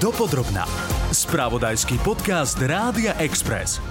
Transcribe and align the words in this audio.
Dopodrobná. 0.00 0.64
Spravodajský 1.12 2.00
podcast 2.00 2.56
Rádia 2.56 3.12
Express. 3.20 3.84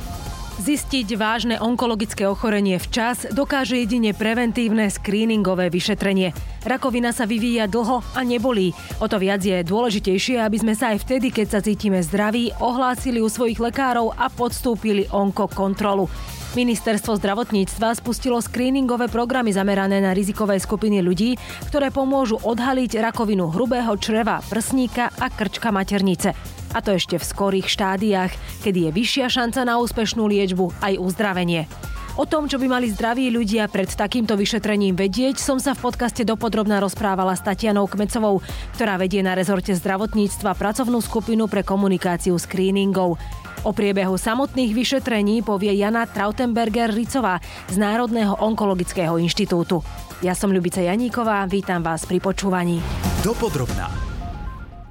Zistiť 0.57 1.13
vážne 1.13 1.61
onkologické 1.61 2.25
ochorenie 2.25 2.81
včas 2.81 3.29
dokáže 3.29 3.77
jedine 3.77 4.17
preventívne 4.17 4.89
screeningové 4.89 5.69
vyšetrenie. 5.69 6.33
Rakovina 6.65 7.13
sa 7.13 7.29
vyvíja 7.29 7.69
dlho 7.69 8.01
a 8.01 8.25
nebolí. 8.25 8.73
O 8.97 9.05
to 9.05 9.21
viac 9.21 9.45
je 9.45 9.61
dôležitejšie, 9.61 10.41
aby 10.41 10.57
sme 10.57 10.73
sa 10.73 10.97
aj 10.97 11.05
vtedy, 11.05 11.29
keď 11.29 11.47
sa 11.53 11.59
cítime 11.61 12.01
zdraví, 12.01 12.57
ohlásili 12.57 13.21
u 13.21 13.29
svojich 13.29 13.61
lekárov 13.61 14.09
a 14.17 14.33
podstúpili 14.33 15.05
onkokontrolu. 15.13 16.09
Ministerstvo 16.57 17.13
zdravotníctva 17.21 17.93
spustilo 17.93 18.41
screeningové 18.41 19.05
programy 19.05 19.53
zamerané 19.53 20.01
na 20.01 20.17
rizikové 20.17 20.57
skupiny 20.57 20.97
ľudí, 20.97 21.37
ktoré 21.69 21.93
pomôžu 21.93 22.41
odhaliť 22.41 22.97
rakovinu 22.97 23.53
hrubého 23.53 23.93
čreva, 24.01 24.41
prsníka 24.41 25.13
a 25.13 25.29
krčka 25.29 25.69
maternice. 25.69 26.33
A 26.73 26.81
to 26.81 26.97
ešte 26.97 27.21
v 27.21 27.27
skorých 27.29 27.69
štádiách, 27.69 28.65
kedy 28.65 28.89
je 28.89 28.91
vyššia 28.97 29.27
šanca 29.29 29.61
na 29.61 29.77
úspešnú 29.77 30.25
liečbu 30.25 30.73
aj 30.81 30.97
uzdravenie. 30.97 31.69
O 32.17 32.25
tom, 32.25 32.49
čo 32.49 32.57
by 32.57 32.65
mali 32.65 32.89
zdraví 32.89 33.29
ľudia 33.29 33.69
pred 33.69 33.87
takýmto 33.87 34.33
vyšetrením 34.33 34.97
vedieť, 34.97 35.37
som 35.37 35.61
sa 35.61 35.77
v 35.77 35.85
podcaste 35.85 36.25
dopodrobná 36.25 36.81
rozprávala 36.81 37.37
s 37.37 37.45
Tatianou 37.45 37.85
Kmecovou, 37.85 38.41
ktorá 38.73 38.97
vedie 38.97 39.21
na 39.21 39.37
rezorte 39.37 39.71
zdravotníctva 39.71 40.57
pracovnú 40.57 40.97
skupinu 40.99 41.45
pre 41.45 41.61
komunikáciu 41.61 42.35
screeningov. 42.35 43.21
O 43.67 43.75
priebehu 43.75 44.15
samotných 44.15 44.71
vyšetrení 44.71 45.43
povie 45.43 45.75
Jana 45.75 46.07
Trautenberger-Ricová 46.07 47.43
z 47.67 47.75
Národného 47.75 48.39
onkologického 48.39 49.19
inštitútu. 49.19 49.83
Ja 50.23 50.31
som 50.31 50.51
Ľubica 50.51 50.79
Janíková, 50.79 51.43
vítam 51.47 51.83
vás 51.83 52.07
pri 52.07 52.23
počúvaní. 52.23 52.79
Dopodrobná. 53.19 54.08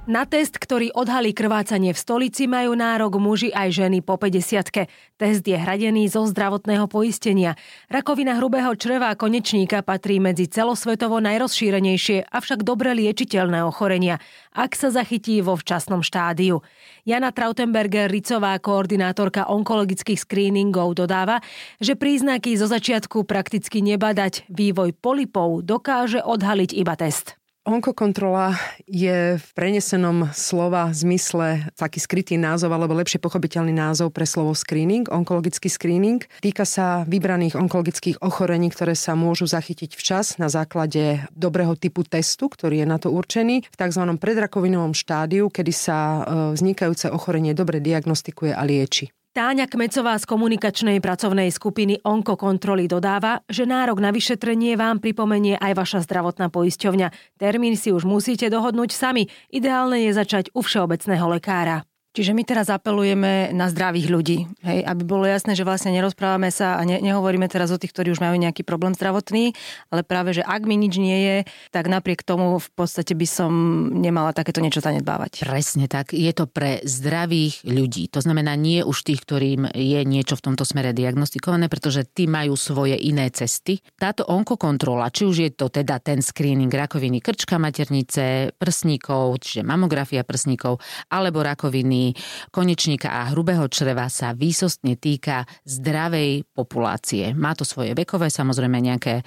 Na 0.09 0.25
test, 0.25 0.57
ktorý 0.57 0.89
odhalí 0.97 1.37
krvácanie 1.37 1.93
v 1.93 2.01
stolici, 2.01 2.49
majú 2.49 2.73
nárok 2.73 3.21
muži 3.21 3.53
aj 3.53 3.77
ženy 3.77 4.01
po 4.01 4.17
50 4.17 4.89
Test 5.21 5.45
je 5.45 5.53
hradený 5.53 6.09
zo 6.09 6.25
zdravotného 6.25 6.89
poistenia. 6.89 7.53
Rakovina 7.93 8.33
hrubého 8.41 8.73
čreva 8.73 9.13
a 9.13 9.19
konečníka 9.19 9.85
patrí 9.85 10.17
medzi 10.17 10.49
celosvetovo 10.49 11.21
najrozšírenejšie, 11.21 12.25
avšak 12.25 12.65
dobre 12.65 12.97
liečiteľné 12.97 13.61
ochorenia, 13.61 14.17
ak 14.57 14.73
sa 14.73 14.89
zachytí 14.89 15.45
vo 15.45 15.53
včasnom 15.53 16.01
štádiu. 16.01 16.65
Jana 17.05 17.29
Trautenberger-Ricová, 17.29 18.57
koordinátorka 18.65 19.45
onkologických 19.45 20.25
screeningov, 20.25 20.97
dodáva, 20.97 21.37
že 21.77 21.93
príznaky 21.93 22.57
zo 22.57 22.65
začiatku 22.65 23.29
prakticky 23.29 23.85
nebadať. 23.85 24.49
Vývoj 24.49 24.89
polipov 24.97 25.61
dokáže 25.61 26.25
odhaliť 26.25 26.73
iba 26.73 26.97
test. 26.97 27.38
Onkokontrola 27.69 28.57
je 28.89 29.37
v 29.37 29.47
prenesenom 29.53 30.33
slova 30.33 30.89
zmysle 30.89 31.69
taký 31.77 32.01
skrytý 32.01 32.33
názov 32.33 32.73
alebo 32.73 32.97
lepšie 32.97 33.21
pochopiteľný 33.21 33.69
názov 33.69 34.09
pre 34.09 34.25
slovo 34.25 34.57
screening, 34.57 35.05
onkologický 35.05 35.69
screening. 35.69 36.25
Týka 36.41 36.65
sa 36.65 37.05
vybraných 37.05 37.53
onkologických 37.53 38.25
ochorení, 38.25 38.73
ktoré 38.73 38.97
sa 38.97 39.13
môžu 39.13 39.45
zachytiť 39.45 39.93
včas 39.93 40.41
na 40.41 40.49
základe 40.49 41.21
dobrého 41.37 41.77
typu 41.77 42.01
testu, 42.01 42.49
ktorý 42.49 42.81
je 42.81 42.87
na 42.89 42.97
to 42.97 43.13
určený 43.13 43.61
v 43.69 43.75
tzv. 43.77 44.01
predrakovinovom 44.17 44.97
štádiu, 44.97 45.53
kedy 45.53 45.69
sa 45.69 45.97
e, 46.01 46.21
vznikajúce 46.57 47.13
ochorenie 47.13 47.53
dobre 47.53 47.77
diagnostikuje 47.85 48.49
a 48.49 48.65
lieči. 48.65 49.13
Táňa 49.29 49.69
Kmecová 49.69 50.17
z 50.17 50.25
komunikačnej 50.25 50.97
pracovnej 51.05 51.53
skupiny 51.53 52.01
Onkokontroly 52.01 52.89
dodáva, 52.89 53.45
že 53.45 53.69
nárok 53.69 54.01
na 54.01 54.09
vyšetrenie 54.09 54.73
vám 54.73 54.97
pripomenie 54.97 55.53
aj 55.53 55.77
vaša 55.77 55.99
zdravotná 56.09 56.49
poisťovňa. 56.49 57.37
Termín 57.37 57.77
si 57.77 57.93
už 57.93 58.09
musíte 58.09 58.49
dohodnúť 58.49 58.89
sami. 58.89 59.29
Ideálne 59.53 60.01
je 60.09 60.17
začať 60.17 60.49
u 60.57 60.65
všeobecného 60.65 61.29
lekára. 61.29 61.85
Čiže 62.09 62.33
my 62.33 62.41
teraz 62.41 62.73
apelujeme 62.73 63.53
na 63.53 63.69
zdravých 63.69 64.07
ľudí, 64.09 64.49
hej, 64.65 64.81
aby 64.81 65.05
bolo 65.05 65.29
jasné, 65.29 65.53
že 65.53 65.61
vlastne 65.61 65.93
nerozprávame 65.93 66.49
sa 66.49 66.75
a 66.75 66.81
ne, 66.81 66.97
nehovoríme 66.97 67.45
teraz 67.45 67.69
o 67.69 67.77
tých, 67.77 67.93
ktorí 67.93 68.09
už 68.09 68.17
majú 68.17 68.33
nejaký 68.33 68.65
problém 68.65 68.97
zdravotný, 68.97 69.53
ale 69.93 70.01
práve, 70.01 70.33
že 70.33 70.41
ak 70.41 70.65
mi 70.65 70.73
nič 70.73 70.97
nie 70.97 71.19
je, 71.21 71.37
tak 71.69 71.85
napriek 71.85 72.25
tomu 72.25 72.57
v 72.57 72.69
podstate 72.73 73.13
by 73.13 73.27
som 73.29 73.51
nemala 73.93 74.33
takéto 74.33 74.57
niečo 74.57 74.81
zanedbávať. 74.81 75.45
Presne 75.45 75.85
tak. 75.85 76.17
Je 76.17 76.33
to 76.33 76.49
pre 76.49 76.81
zdravých 76.81 77.61
ľudí. 77.69 78.09
To 78.09 78.25
znamená 78.25 78.57
nie 78.57 78.81
už 78.81 79.05
tých, 79.05 79.21
ktorým 79.21 79.69
je 79.69 80.01
niečo 80.01 80.33
v 80.33 80.49
tomto 80.49 80.65
smere 80.65 80.97
diagnostikované, 80.97 81.69
pretože 81.69 82.09
tí 82.09 82.25
majú 82.25 82.57
svoje 82.57 82.97
iné 82.97 83.29
cesty. 83.29 83.85
Táto 84.01 84.25
onkokontrola, 84.25 85.13
či 85.13 85.29
už 85.29 85.37
je 85.45 85.51
to 85.53 85.69
teda 85.69 86.01
ten 86.01 86.25
screening 86.25 86.73
rakoviny 86.73 87.21
krčka 87.21 87.61
maternice, 87.61 88.49
prsníkov, 88.57 89.45
čiže 89.45 89.61
mamografia 89.61 90.25
prsníkov, 90.25 90.81
alebo 91.13 91.45
rakoviny 91.45 92.08
konečníka 92.53 93.09
a 93.09 93.31
hrubého 93.33 93.65
čreva 93.67 94.07
sa 94.07 94.31
výsostne 94.31 94.95
týka 94.95 95.43
zdravej 95.65 96.47
populácie. 96.53 97.31
Má 97.35 97.57
to 97.57 97.67
svoje 97.67 97.97
vekové 97.97 98.31
samozrejme 98.31 98.77
nejaké 98.79 99.19
e, 99.19 99.23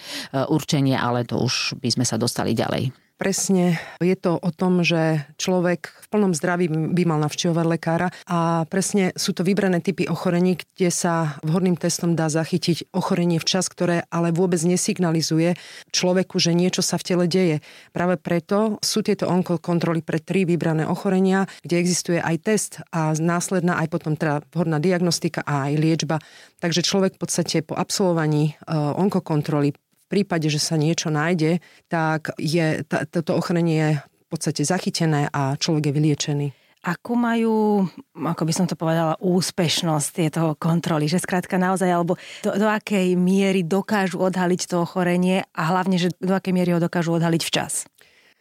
určenie, 0.48 0.96
ale 0.96 1.26
to 1.26 1.40
už 1.40 1.78
by 1.78 1.88
sme 1.90 2.04
sa 2.06 2.16
dostali 2.16 2.54
ďalej. 2.56 2.92
Presne 3.22 3.78
je 4.02 4.18
to 4.18 4.34
o 4.34 4.50
tom, 4.50 4.82
že 4.82 5.22
človek 5.38 5.94
v 5.94 6.06
plnom 6.10 6.34
zdraví 6.34 6.66
by 6.66 7.02
mal 7.06 7.22
navštevovať 7.22 7.66
lekára 7.70 8.10
a 8.26 8.66
presne 8.66 9.14
sú 9.14 9.30
to 9.30 9.46
vybrané 9.46 9.78
typy 9.78 10.10
ochorení, 10.10 10.58
kde 10.58 10.90
sa 10.90 11.38
vhodným 11.46 11.78
testom 11.78 12.18
dá 12.18 12.26
zachytiť 12.26 12.90
ochorenie 12.90 13.38
včas, 13.38 13.70
ktoré 13.70 14.10
ale 14.10 14.34
vôbec 14.34 14.58
nesignalizuje 14.66 15.54
človeku, 15.94 16.42
že 16.42 16.50
niečo 16.50 16.82
sa 16.82 16.98
v 16.98 17.06
tele 17.06 17.30
deje. 17.30 17.62
Práve 17.94 18.18
preto 18.18 18.82
sú 18.82 19.06
tieto 19.06 19.30
onkokontroly 19.30 20.02
pre 20.02 20.18
tri 20.18 20.42
vybrané 20.42 20.82
ochorenia, 20.90 21.46
kde 21.62 21.78
existuje 21.78 22.18
aj 22.18 22.36
test 22.42 22.82
a 22.90 23.14
následná 23.14 23.78
aj 23.78 23.86
potom 23.86 24.18
teda 24.18 24.42
vhodná 24.50 24.82
diagnostika 24.82 25.46
a 25.46 25.70
aj 25.70 25.78
liečba. 25.78 26.18
Takže 26.58 26.82
človek 26.82 27.14
v 27.14 27.22
podstate 27.22 27.62
po 27.62 27.78
absolvovaní 27.78 28.58
e, 28.58 28.74
onkokontroly 28.74 29.78
prípade, 30.12 30.52
že 30.52 30.60
sa 30.60 30.76
niečo 30.76 31.08
nájde, 31.08 31.64
tak 31.88 32.36
je 32.36 32.84
tá, 32.84 33.08
toto 33.08 33.32
ochorenie 33.32 33.76
je 33.80 33.90
v 34.04 34.26
podstate 34.28 34.60
zachytené 34.68 35.32
a 35.32 35.56
človek 35.56 35.88
je 35.88 35.96
vyliečený. 35.96 36.48
Ako 36.82 37.14
majú, 37.14 37.86
ako 38.18 38.42
by 38.42 38.52
som 38.52 38.66
to 38.66 38.74
povedala, 38.74 39.14
úspešnosť 39.22 40.08
tieto 40.10 40.42
kontroly? 40.58 41.06
Že 41.06 41.22
skrátka 41.22 41.54
naozaj, 41.54 41.86
alebo 41.86 42.18
do, 42.42 42.50
do 42.58 42.66
akej 42.66 43.14
miery 43.14 43.62
dokážu 43.62 44.18
odhaliť 44.18 44.66
to 44.66 44.82
ochorenie 44.82 45.46
a 45.54 45.62
hlavne, 45.70 45.94
že 45.94 46.10
do 46.18 46.34
akej 46.34 46.50
miery 46.50 46.74
ho 46.74 46.82
dokážu 46.82 47.14
odhaliť 47.14 47.42
včas? 47.46 47.86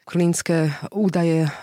Klinické 0.09 0.73
údaje 0.89 1.45
uh, 1.45 1.53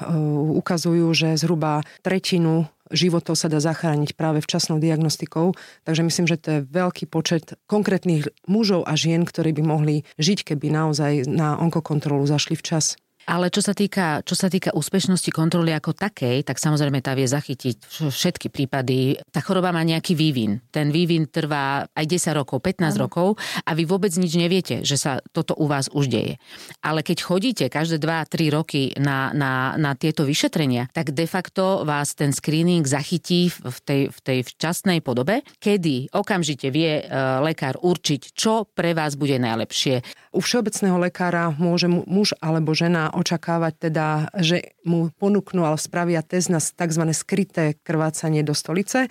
ukazujú, 0.54 1.10
že 1.10 1.34
zhruba 1.34 1.82
tretinu 2.06 2.70
životov 2.92 3.40
sa 3.40 3.48
dá 3.50 3.58
zachrániť 3.58 4.14
práve 4.14 4.44
včasnou 4.44 4.78
diagnostikou. 4.78 5.56
Takže 5.88 6.02
myslím, 6.04 6.26
že 6.28 6.36
to 6.36 6.48
je 6.50 6.60
veľký 6.68 7.08
počet 7.08 7.56
konkrétnych 7.66 8.28
mužov 8.46 8.84
a 8.84 8.94
žien, 8.94 9.24
ktorí 9.24 9.56
by 9.56 9.62
mohli 9.64 9.96
žiť, 10.20 10.54
keby 10.54 10.68
naozaj 10.68 11.26
na 11.26 11.56
onkokontrolu 11.58 12.28
zašli 12.28 12.54
včas. 12.54 13.00
Ale 13.28 13.52
čo 13.52 13.60
sa, 13.60 13.76
týka, 13.76 14.24
čo 14.24 14.32
sa 14.32 14.48
týka 14.48 14.72
úspešnosti 14.72 15.28
kontroly 15.36 15.76
ako 15.76 15.92
takej, 15.92 16.48
tak 16.48 16.56
samozrejme 16.56 17.04
tá 17.04 17.12
vie 17.12 17.28
zachytiť 17.28 18.08
všetky 18.08 18.48
prípady. 18.48 19.20
Tá 19.28 19.44
choroba 19.44 19.68
má 19.68 19.84
nejaký 19.84 20.16
vývin. 20.16 20.64
Ten 20.72 20.88
vývin 20.88 21.28
trvá 21.28 21.84
aj 21.92 22.04
10 22.08 22.32
rokov, 22.32 22.64
15 22.64 22.88
ano. 22.88 23.04
rokov 23.04 23.36
a 23.68 23.76
vy 23.76 23.84
vôbec 23.84 24.08
nič 24.16 24.32
neviete, 24.32 24.80
že 24.80 24.96
sa 24.96 25.20
toto 25.36 25.52
u 25.60 25.68
vás 25.68 25.92
už 25.92 26.08
deje. 26.08 26.40
Ale 26.80 27.04
keď 27.04 27.18
chodíte 27.20 27.64
každé 27.68 28.00
2-3 28.00 28.48
roky 28.48 28.96
na, 28.96 29.28
na, 29.36 29.76
na 29.76 29.92
tieto 29.92 30.24
vyšetrenia, 30.24 30.88
tak 30.96 31.12
de 31.12 31.28
facto 31.28 31.84
vás 31.84 32.16
ten 32.16 32.32
screening 32.32 32.88
zachytí 32.88 33.52
v 33.52 33.78
tej, 33.84 34.02
v 34.08 34.18
tej 34.24 34.38
včasnej 34.48 35.04
podobe, 35.04 35.44
kedy 35.60 36.16
okamžite 36.16 36.72
vie 36.72 37.04
e, 37.04 37.12
lekár 37.44 37.76
určiť, 37.76 38.32
čo 38.32 38.64
pre 38.64 38.96
vás 38.96 39.20
bude 39.20 39.36
najlepšie. 39.36 40.00
U 40.32 40.40
všeobecného 40.40 40.96
lekára 40.96 41.52
môže 41.52 41.92
muž 41.92 42.32
alebo 42.40 42.72
žena 42.72 43.12
očakávať 43.18 43.90
teda, 43.90 44.30
že 44.38 44.78
mu 44.86 45.10
ponúknú 45.10 45.66
alebo 45.66 45.76
spravia 45.76 46.22
test 46.22 46.54
na 46.54 46.62
tzv. 46.62 47.02
skryté 47.10 47.74
krvácanie 47.82 48.46
do 48.46 48.54
stolice. 48.54 49.10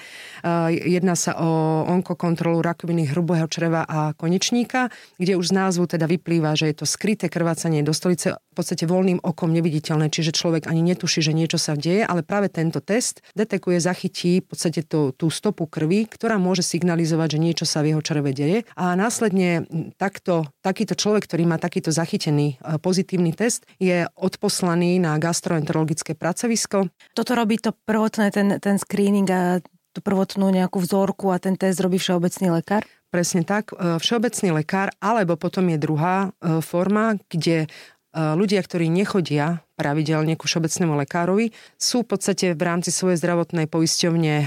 Jedná 0.71 1.19
sa 1.19 1.35
o 1.35 1.83
onkokontrolu 1.91 2.63
rakoviny 2.63 3.11
hrubého 3.11 3.45
čreva 3.51 3.83
a 3.83 4.15
konečníka, 4.15 4.87
kde 5.19 5.35
už 5.35 5.51
z 5.51 5.57
názvu 5.59 5.85
teda 5.91 6.07
vyplýva, 6.07 6.55
že 6.55 6.71
je 6.71 6.75
to 6.79 6.85
skryté 6.87 7.27
krvácanie 7.27 7.83
do 7.83 7.91
stolice 7.91 8.39
podstate 8.57 8.89
voľným 8.89 9.21
okom 9.21 9.53
neviditeľné, 9.53 10.09
čiže 10.09 10.33
človek 10.33 10.65
ani 10.65 10.81
netuší, 10.81 11.21
že 11.21 11.37
niečo 11.37 11.61
sa 11.61 11.77
deje, 11.77 12.01
ale 12.01 12.25
práve 12.25 12.49
tento 12.49 12.81
test 12.81 13.21
detekuje, 13.37 13.77
zachytí 13.77 14.41
v 14.41 14.47
podstate 14.49 14.81
tú, 14.81 15.13
tú 15.13 15.29
stopu 15.29 15.69
krvi, 15.69 16.09
ktorá 16.09 16.41
môže 16.41 16.65
signalizovať, 16.65 17.37
že 17.37 17.43
niečo 17.43 17.65
sa 17.69 17.85
v 17.85 17.93
jeho 17.93 18.01
čreve 18.01 18.33
deje. 18.33 18.65
A 18.73 18.97
následne 18.97 19.69
takto, 20.01 20.49
takýto 20.65 20.97
človek, 20.97 21.29
ktorý 21.29 21.45
má 21.45 21.61
takýto 21.61 21.93
zachytený 21.93 22.57
e, 22.57 22.81
pozitívny 22.81 23.37
test, 23.37 23.69
je 23.77 24.09
odposlaný 24.17 24.97
na 24.97 25.21
gastroenterologické 25.21 26.17
pracovisko. 26.17 26.89
Toto 27.13 27.31
robí 27.37 27.61
to 27.61 27.71
prvotné, 27.85 28.33
ten, 28.33 28.57
ten 28.57 28.81
screening 28.81 29.29
a 29.29 29.61
tú 29.97 30.05
prvotnú 30.05 30.53
nejakú 30.53 30.77
vzorku 30.77 31.33
a 31.33 31.41
ten 31.41 31.57
test 31.57 31.81
robí 31.81 31.97
všeobecný 31.97 32.61
lekár? 32.61 32.85
Presne 33.09 33.41
tak, 33.41 33.73
e, 33.73 33.97
všeobecný 33.97 34.61
lekár, 34.61 34.93
alebo 35.01 35.33
potom 35.39 35.65
je 35.73 35.81
druhá 35.81 36.29
e, 36.29 36.61
forma, 36.61 37.17
kde 37.33 37.65
ľudia, 38.15 38.63
ktorí 38.63 38.87
nechodia 38.89 39.67
pravidelne 39.77 40.33
ku 40.33 40.49
všeobecnému 40.49 40.97
lekárovi, 41.05 41.53
sú 41.77 42.01
v 42.01 42.17
podstate 42.17 42.57
v 42.57 42.61
rámci 42.65 42.89
svojej 42.89 43.21
zdravotnej 43.21 43.69
poisťovne 43.69 44.35
e, 44.41 44.45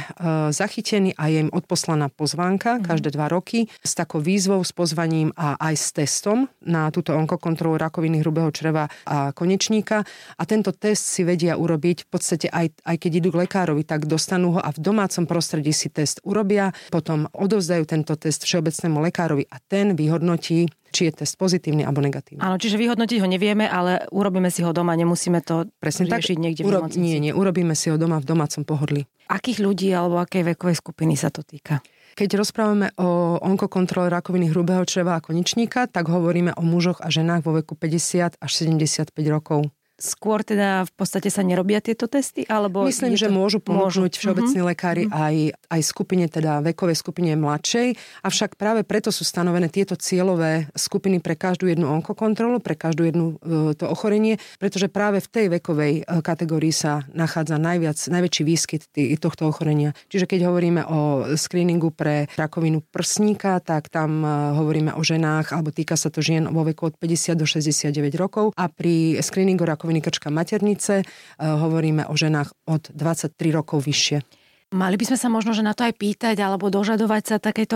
zachytení 0.51 1.15
a 1.15 1.31
je 1.31 1.47
im 1.47 1.51
odposlaná 1.55 2.11
pozvánka 2.11 2.83
mm. 2.83 2.91
každé 2.91 3.15
dva 3.15 3.31
roky 3.31 3.71
s 3.79 3.95
takou 3.95 4.19
výzvou, 4.19 4.59
s 4.67 4.75
pozvaním 4.75 5.31
a 5.39 5.55
aj 5.63 5.75
s 5.79 5.89
testom 5.95 6.51
na 6.67 6.91
túto 6.91 7.15
onkokontrolu 7.15 7.79
rakoviny 7.79 8.27
hrubého 8.27 8.51
čreva 8.51 8.91
a 9.07 9.31
konečníka. 9.31 10.03
A 10.35 10.43
tento 10.51 10.75
test 10.75 11.07
si 11.07 11.23
vedia 11.23 11.55
urobiť 11.55 12.05
v 12.05 12.09
podstate 12.11 12.51
aj, 12.51 12.83
aj 12.83 12.97
keď 12.99 13.11
idú 13.23 13.29
k 13.31 13.47
lekárovi, 13.47 13.87
tak 13.87 14.11
dostanú 14.11 14.59
ho 14.59 14.61
a 14.61 14.75
v 14.75 14.83
domácom 14.83 15.31
prostredí 15.31 15.71
si 15.71 15.95
test 15.95 16.19
urobia, 16.27 16.75
potom 16.91 17.31
odovzdajú 17.31 17.87
tento 17.87 18.19
test 18.19 18.43
všeobecnému 18.43 18.99
lekárovi 18.99 19.47
a 19.47 19.63
ten 19.63 19.95
vyhodnotí, 19.95 20.67
či 20.91 21.09
je 21.09 21.23
test 21.25 21.35
pozitívny 21.39 21.87
alebo 21.87 22.03
negatívny. 22.03 22.43
Áno, 22.43 22.59
čiže 22.59 22.77
vyhodnotiť 22.77 23.19
ho 23.23 23.29
nevieme, 23.31 23.67
ale 23.71 24.05
urobíme 24.11 24.51
si 24.51 24.61
ho 24.67 24.75
doma, 24.75 24.99
nemusíme 24.99 25.41
to 25.41 25.71
Presne 25.79 26.11
riešiť 26.11 26.37
tak, 26.37 26.43
niekde 26.43 26.63
uro- 26.67 26.85
v 26.85 26.99
Nie, 26.99 27.19
nie, 27.23 27.33
urobíme 27.33 27.79
si 27.79 27.89
ho 27.89 27.97
doma 27.97 28.19
v 28.19 28.27
domácom 28.27 28.67
pohodlí. 28.67 29.07
Akých 29.31 29.63
ľudí 29.63 29.89
alebo 29.95 30.19
akej 30.19 30.43
vekovej 30.55 30.77
skupiny 30.83 31.15
sa 31.15 31.31
to 31.31 31.47
týka? 31.47 31.79
Keď 32.19 32.37
rozprávame 32.37 32.91
o 32.99 33.39
onkokontrole 33.39 34.11
rakoviny 34.11 34.51
hrubého 34.51 34.83
čreva 34.83 35.17
a 35.17 35.23
koničníka, 35.23 35.87
tak 35.87 36.11
hovoríme 36.11 36.59
o 36.59 36.63
mužoch 36.67 36.99
a 36.99 37.09
ženách 37.09 37.47
vo 37.47 37.55
veku 37.55 37.79
50 37.79 38.43
až 38.43 38.51
75 38.51 39.15
rokov 39.31 39.71
skôr 40.01 40.41
teda 40.41 40.89
v 40.89 40.93
podstate 40.97 41.29
sa 41.29 41.45
nerobia 41.45 41.79
tieto 41.85 42.09
testy? 42.09 42.49
Alebo 42.49 42.83
Myslím, 42.89 43.15
to... 43.15 43.23
že 43.23 43.29
môžu 43.29 43.61
ponúknuť 43.61 44.17
všeobecní 44.17 44.59
mm-hmm. 44.59 44.71
lekári 44.73 45.05
mm-hmm. 45.07 45.23
aj, 45.23 45.37
aj 45.69 45.81
skupine, 45.85 46.25
teda 46.27 46.65
vekovej 46.65 46.97
skupine 46.97 47.37
mladšej, 47.37 47.95
avšak 48.25 48.57
práve 48.57 48.83
preto 48.83 49.13
sú 49.13 49.23
stanovené 49.23 49.69
tieto 49.69 49.95
cieľové 49.95 50.73
skupiny 50.73 51.21
pre 51.21 51.37
každú 51.37 51.69
jednu 51.69 51.87
onkokontrolu, 52.01 52.59
pre 52.65 52.75
každú 52.75 53.07
jednu 53.07 53.27
e, 53.45 53.77
to 53.77 53.85
ochorenie, 53.87 54.41
pretože 54.57 54.89
práve 54.89 55.21
v 55.21 55.29
tej 55.29 55.47
vekovej 55.61 55.93
e, 56.01 56.03
kategórii 56.25 56.73
sa 56.73 57.05
nachádza 57.13 57.61
najviac, 57.61 58.01
najväčší 58.01 58.43
výskyt 58.43 58.83
tý, 58.91 59.13
tohto 59.21 59.47
ochorenia. 59.53 59.93
Čiže 60.09 60.25
keď 60.25 60.49
hovoríme 60.49 60.83
o 60.89 61.01
screeningu 61.37 61.93
pre 61.93 62.33
rakovinu 62.41 62.81
prsníka, 62.81 63.61
tak 63.61 63.93
tam 63.93 64.25
e, 64.25 64.29
hovoríme 64.57 64.97
o 64.97 65.03
ženách, 65.05 65.53
alebo 65.53 65.69
týka 65.69 66.01
sa 66.01 66.09
to 66.09 66.25
žien 66.25 66.49
vo 66.49 66.65
veku 66.65 66.89
od 66.89 66.97
50 66.97 67.37
do 67.37 67.45
69 67.45 67.93
rokov 68.17 68.57
a 68.57 68.71
pri 68.71 69.21
screeningu 69.21 69.67
rakoviny 69.67 69.90
rakoviny 69.99 70.31
maternice. 70.31 70.95
E, 71.03 71.05
hovoríme 71.43 72.07
o 72.07 72.15
ženách 72.15 72.55
od 72.71 72.95
23 72.95 73.35
rokov 73.51 73.83
vyššie. 73.83 74.23
Mali 74.71 74.95
by 74.95 75.03
sme 75.03 75.19
sa 75.19 75.27
možno, 75.27 75.51
že 75.51 75.67
na 75.67 75.75
to 75.75 75.83
aj 75.83 75.99
pýtať, 75.99 76.39
alebo 76.39 76.71
dožadovať 76.71 77.23
sa 77.27 77.37
takéto 77.43 77.75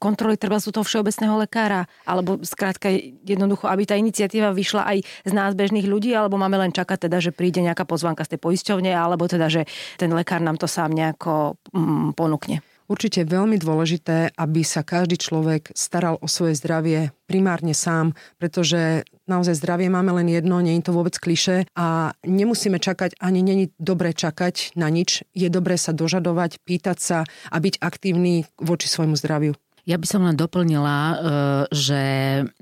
kontroly, 0.00 0.40
treba 0.40 0.56
sú 0.56 0.72
toho 0.72 0.88
všeobecného 0.88 1.36
lekára, 1.36 1.84
alebo 2.08 2.40
skrátka 2.40 2.88
jednoducho, 3.28 3.68
aby 3.68 3.84
tá 3.84 3.92
iniciatíva 3.92 4.56
vyšla 4.56 4.88
aj 4.88 4.98
z 5.28 5.32
nás 5.36 5.52
bežných 5.52 5.84
ľudí, 5.84 6.16
alebo 6.16 6.40
máme 6.40 6.56
len 6.56 6.72
čakať 6.72 7.12
teda, 7.12 7.20
že 7.20 7.36
príde 7.36 7.60
nejaká 7.60 7.84
pozvanka 7.84 8.24
z 8.24 8.32
tej 8.32 8.40
poisťovne, 8.40 8.88
alebo 8.88 9.28
teda, 9.28 9.52
že 9.52 9.68
ten 10.00 10.08
lekár 10.16 10.40
nám 10.40 10.56
to 10.56 10.64
sám 10.64 10.96
nejako 10.96 11.60
mm, 11.76 12.16
ponúkne. 12.16 12.64
Určite 12.90 13.22
veľmi 13.22 13.54
dôležité, 13.54 14.34
aby 14.34 14.66
sa 14.66 14.82
každý 14.82 15.14
človek 15.14 15.76
staral 15.78 16.18
o 16.18 16.26
svoje 16.26 16.58
zdravie 16.58 17.14
primárne 17.30 17.70
sám, 17.70 18.18
pretože 18.34 19.06
naozaj 19.30 19.54
zdravie 19.54 19.86
máme 19.86 20.10
len 20.18 20.26
jedno, 20.26 20.58
nie 20.58 20.74
je 20.82 20.90
to 20.90 20.92
vôbec 20.92 21.14
kliše 21.14 21.70
a 21.78 22.18
nemusíme 22.26 22.82
čakať, 22.82 23.22
ani 23.22 23.46
není 23.46 23.64
dobre 23.78 24.10
čakať 24.10 24.74
na 24.74 24.90
nič. 24.90 25.22
Je 25.30 25.46
dobré 25.46 25.78
sa 25.78 25.94
dožadovať, 25.94 26.58
pýtať 26.66 26.98
sa 26.98 27.18
a 27.46 27.56
byť 27.62 27.78
aktívny 27.78 28.50
voči 28.58 28.90
svojmu 28.90 29.14
zdraviu. 29.14 29.54
Ja 29.88 29.96
by 29.96 30.06
som 30.06 30.22
len 30.28 30.36
doplnila, 30.36 30.96
e, 31.00 31.14
že 31.72 32.02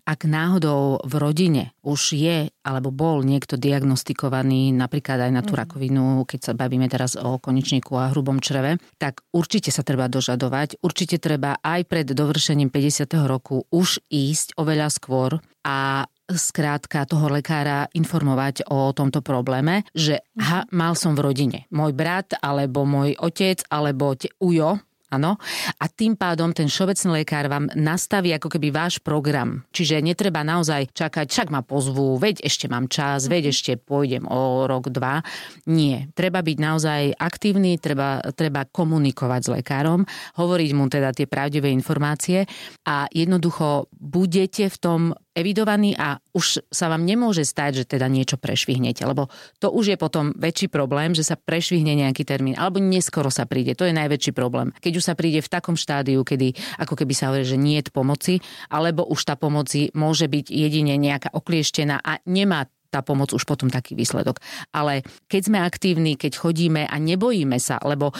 ak 0.06 0.20
náhodou 0.24 1.02
v 1.02 1.14
rodine 1.18 1.64
už 1.82 2.14
je 2.14 2.48
alebo 2.62 2.94
bol 2.94 3.26
niekto 3.26 3.58
diagnostikovaný 3.58 4.70
napríklad 4.72 5.28
aj 5.28 5.32
na 5.34 5.42
tú 5.42 5.52
mhm. 5.52 5.60
rakovinu, 5.60 6.04
keď 6.24 6.40
sa 6.40 6.52
bavíme 6.54 6.86
teraz 6.86 7.18
o 7.18 7.36
konečníku 7.36 7.98
a 7.98 8.08
hrubom 8.14 8.38
čreve, 8.38 8.78
tak 8.96 9.20
určite 9.34 9.74
sa 9.74 9.82
treba 9.82 10.06
dožadovať, 10.06 10.78
určite 10.80 11.18
treba 11.18 11.58
aj 11.60 11.84
pred 11.84 12.06
dovršením 12.06 12.70
50. 12.70 13.10
roku 13.26 13.66
už 13.68 14.00
ísť 14.08 14.56
oveľa 14.56 14.88
skôr 14.88 15.42
a 15.66 16.06
skrátka 16.28 17.08
toho 17.08 17.32
lekára 17.32 17.88
informovať 17.96 18.68
o 18.68 18.92
tomto 18.92 19.24
probléme, 19.24 19.88
že 19.96 20.20
ha, 20.38 20.68
mal 20.70 20.92
som 20.92 21.16
v 21.16 21.24
rodine 21.24 21.58
môj 21.72 21.96
brat, 21.96 22.36
alebo 22.38 22.84
môj 22.84 23.16
otec, 23.16 23.64
alebo 23.72 24.12
te, 24.14 24.28
ujo, 24.38 24.78
Áno. 25.08 25.40
A 25.80 25.88
tým 25.88 26.20
pádom 26.20 26.52
ten 26.52 26.68
všeobecný 26.68 27.24
lekár 27.24 27.48
vám 27.48 27.72
nastaví 27.72 28.28
ako 28.36 28.52
keby 28.52 28.68
váš 28.68 29.00
program. 29.00 29.64
Čiže 29.72 30.04
netreba 30.04 30.44
naozaj 30.44 30.92
čakať, 30.92 31.32
však 31.32 31.48
ma 31.48 31.64
pozvú, 31.64 32.20
veď 32.20 32.44
ešte 32.44 32.68
mám 32.68 32.92
čas, 32.92 33.24
veď 33.24 33.48
mhm. 33.48 33.52
ešte 33.52 33.72
pôjdem 33.80 34.28
o 34.28 34.68
rok, 34.68 34.92
dva. 34.92 35.24
Nie. 35.64 36.12
Treba 36.12 36.44
byť 36.44 36.58
naozaj 36.60 37.02
aktívny, 37.16 37.80
treba, 37.80 38.20
treba 38.36 38.68
komunikovať 38.68 39.40
s 39.40 39.52
lekárom, 39.60 40.04
hovoriť 40.36 40.70
mu 40.76 40.92
teda 40.92 41.16
tie 41.16 41.24
pravdivé 41.24 41.72
informácie 41.72 42.44
a 42.84 43.08
jednoducho 43.08 43.88
budete 43.96 44.68
v 44.68 44.76
tom 44.76 45.00
evidovaný 45.38 45.94
a 45.94 46.18
už 46.34 46.66
sa 46.68 46.90
vám 46.90 47.06
nemôže 47.06 47.46
stať, 47.46 47.82
že 47.82 47.84
teda 47.86 48.10
niečo 48.10 48.34
prešvihnete, 48.34 49.06
lebo 49.06 49.30
to 49.62 49.70
už 49.70 49.94
je 49.94 49.96
potom 49.96 50.34
väčší 50.34 50.66
problém, 50.66 51.14
že 51.14 51.22
sa 51.22 51.38
prešvihne 51.38 51.94
nejaký 51.94 52.26
termín, 52.26 52.58
alebo 52.58 52.82
neskoro 52.82 53.30
sa 53.30 53.46
príde. 53.46 53.78
To 53.78 53.86
je 53.86 53.94
najväčší 53.94 54.34
problém. 54.34 54.74
Keď 54.82 54.92
už 54.98 55.06
sa 55.06 55.14
príde 55.14 55.38
v 55.38 55.48
takom 55.48 55.78
štádiu, 55.78 56.26
kedy 56.26 56.58
ako 56.82 56.98
keby 56.98 57.14
sa 57.14 57.30
hovorí, 57.30 57.46
že 57.46 57.54
nie 57.54 57.78
je 57.78 57.94
pomoci, 57.94 58.42
alebo 58.68 59.06
už 59.06 59.22
tá 59.22 59.38
pomoci 59.38 59.94
môže 59.94 60.26
byť 60.26 60.50
jedine 60.50 60.98
nejaká 60.98 61.30
oklieštená 61.30 62.02
a 62.02 62.18
nemá 62.26 62.66
tá 62.88 63.04
pomoc 63.04 63.32
už 63.36 63.44
potom 63.44 63.68
taký 63.68 63.92
výsledok. 63.92 64.40
Ale 64.72 65.04
keď 65.28 65.42
sme 65.44 65.58
aktívni, 65.60 66.16
keď 66.16 66.40
chodíme 66.40 66.88
a 66.88 66.96
nebojíme 66.96 67.60
sa, 67.60 67.76
lebo 67.84 68.10
e, 68.10 68.14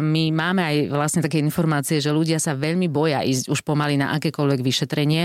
my 0.00 0.24
máme 0.30 0.62
aj 0.62 0.76
vlastne 0.92 1.20
také 1.24 1.40
informácie, 1.40 2.04
že 2.04 2.12
ľudia 2.12 2.36
sa 2.36 2.52
veľmi 2.52 2.88
boja 2.92 3.24
ísť 3.24 3.48
už 3.48 3.60
pomaly 3.64 3.96
na 3.96 4.12
akékoľvek 4.16 4.60
vyšetrenie 4.60 5.22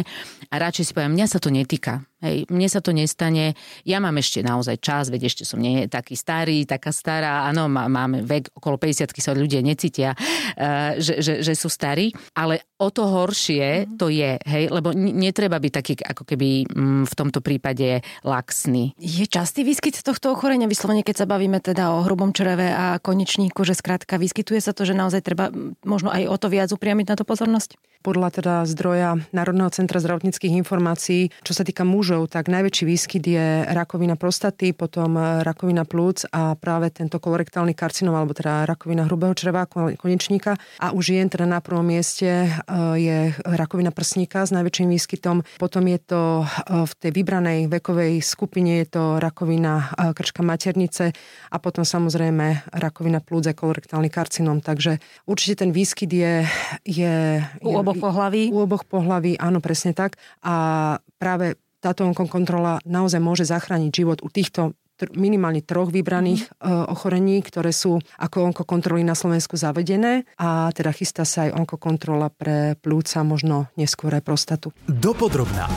a 0.49 0.55
radšej 0.55 0.83
si 0.89 0.95
poviem, 0.95 1.15
mňa 1.19 1.27
sa 1.27 1.39
to 1.43 1.51
netýka. 1.51 2.03
Hej, 2.19 2.51
mne 2.51 2.67
sa 2.67 2.83
to 2.83 2.91
nestane, 2.91 3.55
ja 3.87 4.03
mám 4.03 4.19
ešte 4.19 4.43
naozaj 4.43 4.83
čas, 4.83 5.07
veď 5.07 5.31
ešte 5.31 5.47
som 5.47 5.55
nie 5.55 5.87
taký 5.87 6.19
starý, 6.19 6.67
taká 6.67 6.91
stará, 6.91 7.47
áno, 7.47 7.71
máme 7.71 8.27
vek, 8.27 8.51
okolo 8.59 8.75
50 8.75 9.15
sa 9.15 9.31
ľudia 9.31 9.63
necítia, 9.63 10.19
uh, 10.19 10.99
že, 10.99 11.23
že, 11.23 11.39
že 11.39 11.53
sú 11.55 11.71
starí, 11.71 12.11
ale 12.35 12.67
o 12.75 12.91
to 12.91 13.07
horšie 13.07 13.87
mm. 13.87 13.95
to 13.95 14.11
je, 14.11 14.35
hej, 14.35 14.67
lebo 14.67 14.91
netreba 14.91 15.63
byť 15.63 15.71
taký 15.71 15.93
ako 15.95 16.23
keby 16.27 16.67
mm, 16.67 17.03
v 17.07 17.13
tomto 17.15 17.39
prípade 17.39 18.03
laxný. 18.27 18.99
Je 18.99 19.23
častý 19.23 19.63
výskyt 19.63 20.03
tohto 20.03 20.35
ochorenia, 20.35 20.67
vyslovene 20.67 21.07
keď 21.07 21.23
sa 21.23 21.27
bavíme 21.27 21.63
teda 21.63 21.95
o 21.95 22.03
hrubom 22.03 22.35
čreve 22.35 22.67
a 22.67 22.99
konečníku, 22.99 23.63
že 23.63 23.79
skrátka 23.79 24.19
vyskytuje 24.19 24.59
sa 24.59 24.75
to, 24.75 24.83
že 24.83 24.91
naozaj 24.91 25.23
treba 25.23 25.55
možno 25.87 26.11
aj 26.11 26.27
o 26.27 26.35
to 26.35 26.51
viac 26.51 26.67
upriamiť 26.75 27.05
na 27.11 27.15
to 27.15 27.23
pozornosť? 27.23 27.79
Podľa 27.99 28.31
teda 28.31 28.55
zdroja 28.63 29.19
Národného 29.35 29.67
centra 29.75 29.99
zdravotníckých 29.99 30.55
informácií, 30.55 31.35
čo 31.43 31.51
sa 31.51 31.67
týka 31.67 31.83
mužov, 31.83 32.31
tak 32.31 32.47
najväčší 32.47 32.87
výskyt 32.87 33.23
je 33.27 33.47
rakovina 33.67 34.15
prostaty, 34.15 34.71
potom 34.71 35.19
e, 35.19 35.43
rakovina 35.43 35.83
plúc 35.83 36.23
a 36.31 36.55
práve 36.55 36.95
tento 36.95 37.19
kolorektálny 37.19 37.75
karcinom, 37.75 38.15
alebo 38.15 38.31
teda 38.31 38.63
rakovina 38.63 39.03
hrubého 39.03 39.35
čreva, 39.35 39.67
konečníka. 39.99 40.55
A 40.79 40.95
už 40.95 41.11
žien 41.11 41.27
teda 41.27 41.43
na 41.43 41.59
prvom 41.59 41.83
mieste 41.83 42.47
e, 42.47 42.49
je 42.95 43.17
rakovina 43.43 43.91
prsníka 43.91 44.47
s 44.47 44.55
najväčším 44.55 44.87
výskytom. 44.95 45.43
Potom 45.59 45.83
je 45.91 45.99
to 45.99 46.47
e, 46.47 46.87
v 46.87 46.93
tej 47.03 47.11
vybranej 47.11 47.67
vekovej 47.67 48.23
skupine 48.23 48.79
je 48.79 48.95
to 48.95 49.19
rakovina 49.19 49.91
krčka 50.15 50.39
maternice 50.39 51.11
a 51.51 51.57
potom 51.59 51.83
samozrejme 51.83 52.71
rakovina 52.79 53.19
plúc 53.19 53.43
a 53.43 53.51
kolorektálny 53.51 54.07
karcinom. 54.07 54.63
Takže 54.63 55.03
určite 55.27 55.67
ten 55.67 55.75
výskyt 55.75 56.07
je, 56.07 56.47
je, 56.87 57.43
je 57.43 57.88
oboch 57.89 57.99
pohlaví? 57.99 58.53
U 58.53 58.61
oboch 58.61 58.85
pohlaví, 58.85 59.33
áno, 59.41 59.59
presne 59.59 59.97
tak. 59.97 60.21
A 60.45 60.97
práve 61.17 61.57
táto 61.79 62.05
kontrola 62.27 62.77
naozaj 62.83 63.23
môže 63.23 63.47
zachrániť 63.47 63.91
život 63.91 64.19
u 64.21 64.29
týchto 64.29 64.75
minimálne 65.15 65.63
troch 65.63 65.95
vybraných 65.95 66.51
mm. 66.59 66.91
ochorení, 66.91 67.39
ktoré 67.39 67.71
sú 67.71 68.03
ako 68.19 68.51
onkokontroly 68.51 68.99
na 69.07 69.15
Slovensku 69.15 69.55
zavedené 69.55 70.27
a 70.35 70.75
teda 70.75 70.91
chystá 70.91 71.23
sa 71.23 71.47
aj 71.47 71.55
onkokontrola 71.55 72.27
pre 72.35 72.75
plúca, 72.83 73.23
možno 73.23 73.71
neskôr 73.79 74.11
aj 74.11 74.23
prostatu. 74.27 74.75
Dopodrobná. 74.91 75.71